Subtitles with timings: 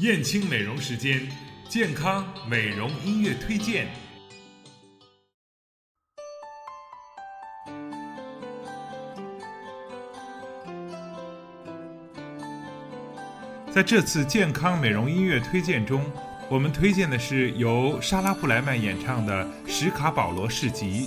[0.00, 1.26] 燕青美容时间，
[1.70, 3.88] 健康美容音乐推荐。
[13.72, 16.04] 在这次健康美容音乐推荐中，
[16.50, 21.06] 我们推荐的是由莎拉布莱曼演唱的《史卡保罗市集》。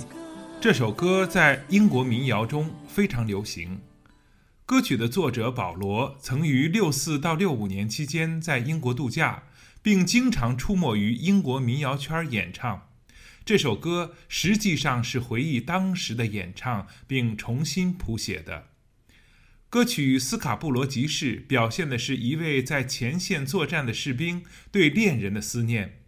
[0.60, 3.80] 这首歌在英国民谣中非常流行。
[4.70, 9.42] 歌曲的作者保罗曾于六四到六五年期间在英国度假，
[9.82, 12.88] 并经常出没于英国民谣圈演唱。
[13.44, 18.68] 这首歌实际上是回忆当时的演唱，并重新谱写的。
[19.68, 25.98] 歌曲《斯卡布罗集市》表现的是一位在前线作战的士兵对恋人的思念。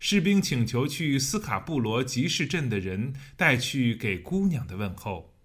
[0.00, 5.37] 士兵请求去斯卡布罗集市镇的人带去给姑娘的问候。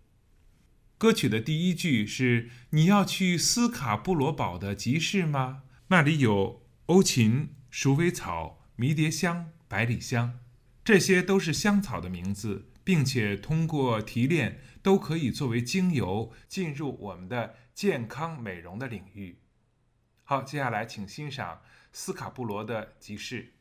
[1.04, 5.64] 歌曲的第一句是：“你要去斯卡布罗堡的集市吗？
[5.88, 10.40] 那里有欧芹、鼠尾草、迷迭香、百里香，
[10.86, 19.40] 这些都是香草的名字，并且通过提炼都可以作为精油进入我们的健康美容的领域。”
[20.24, 21.60] 好，接下来请欣赏
[21.92, 23.52] 斯卡布罗的集市。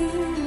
[0.00, 0.39] You.